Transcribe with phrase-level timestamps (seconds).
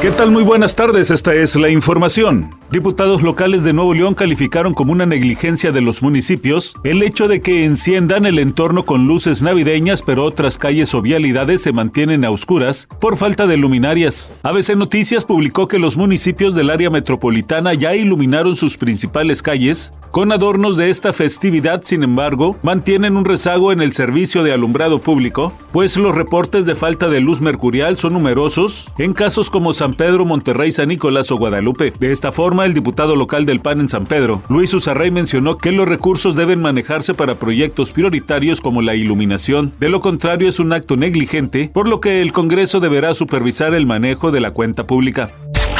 [0.00, 0.30] ¿Qué tal?
[0.30, 2.50] Muy buenas tardes, esta es la información.
[2.70, 7.40] Diputados locales de Nuevo León calificaron como una negligencia de los municipios el hecho de
[7.40, 12.30] que enciendan el entorno con luces navideñas, pero otras calles o vialidades se mantienen a
[12.30, 14.32] oscuras por falta de luminarias.
[14.44, 20.30] ABC Noticias publicó que los municipios del área metropolitana ya iluminaron sus principales calles con
[20.30, 25.52] adornos de esta festividad, sin embargo, mantienen un rezago en el servicio de alumbrado público,
[25.72, 30.24] pues los reportes de falta de luz mercurial son numerosos en casos como San Pedro,
[30.24, 31.92] Monterrey, San Nicolás o Guadalupe.
[31.98, 35.72] De esta forma, el diputado local del PAN en San Pedro, Luis Usarrey, mencionó que
[35.72, 39.72] los recursos deben manejarse para proyectos prioritarios como la iluminación.
[39.80, 43.86] De lo contrario, es un acto negligente, por lo que el Congreso deberá supervisar el
[43.86, 45.30] manejo de la cuenta pública.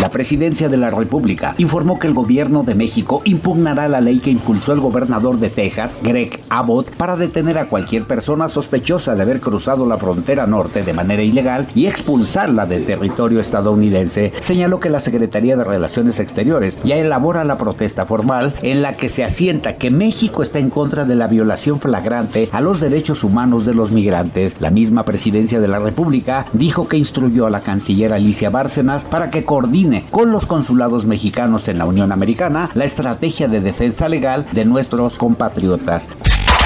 [0.00, 4.30] La presidencia de la República informó que el gobierno de México impugnará la ley que
[4.30, 9.40] impulsó el gobernador de Texas, Greg Abbott, para detener a cualquier persona sospechosa de haber
[9.40, 14.32] cruzado la frontera norte de manera ilegal y expulsarla del territorio estadounidense.
[14.40, 19.08] Señaló que la Secretaría de Relaciones Exteriores ya elabora la protesta formal en la que
[19.08, 23.64] se asienta que México está en contra de la violación flagrante a los derechos humanos
[23.64, 24.60] de los migrantes.
[24.60, 29.30] La misma presidencia de la República dijo que instruyó a la canciller Alicia Bárcenas para
[29.30, 34.46] que coordine con los consulados mexicanos en la Unión Americana la estrategia de defensa legal
[34.52, 36.08] de nuestros compatriotas.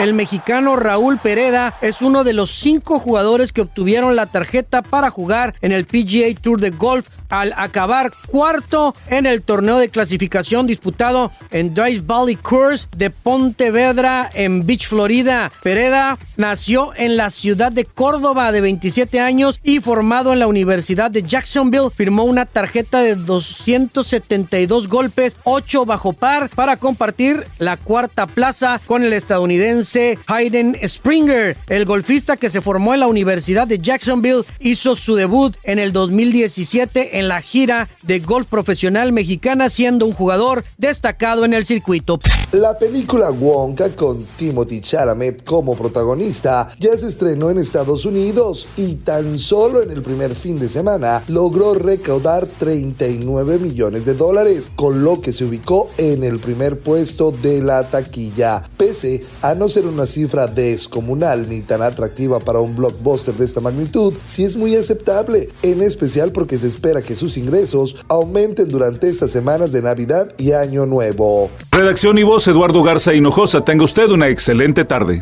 [0.00, 5.08] El mexicano Raúl Pereda es uno de los cinco jugadores que obtuvieron la tarjeta para
[5.08, 10.66] jugar en el PGA Tour de Golf al acabar cuarto en el torneo de clasificación
[10.66, 15.48] disputado en Dice Valley Course de Pontevedra en Beach, Florida.
[15.62, 21.10] Pereda nació en la ciudad de Córdoba de 27 años y formado en la Universidad
[21.12, 28.26] de Jacksonville, firmó una tarjeta de 272 golpes, 8 bajo par para compartir la cuarta
[28.26, 29.83] plaza con el estadounidense
[30.26, 31.56] Hayden Springer.
[31.68, 35.92] El golfista que se formó en la Universidad de Jacksonville hizo su debut en el
[35.92, 42.18] 2017 en la gira de golf profesional mexicana, siendo un jugador destacado en el circuito.
[42.52, 48.94] La película Wonka con Timothy Chalamet como protagonista ya se estrenó en Estados Unidos y
[48.96, 55.02] tan solo en el primer fin de semana logró recaudar 39 millones de dólares, con
[55.02, 59.86] lo que se ubicó en el primer puesto de la taquilla, pese a no ser
[59.86, 64.76] una cifra descomunal ni tan atractiva para un blockbuster de esta magnitud, sí es muy
[64.76, 70.32] aceptable, en especial porque se espera que sus ingresos aumenten durante estas semanas de Navidad
[70.38, 71.50] y Año Nuevo.
[71.72, 75.20] Redacción y voz Eduardo Garza Hinojosa, tenga usted una excelente tarde.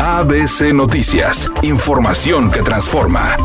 [0.00, 3.38] ABC Noticias, información que transforma.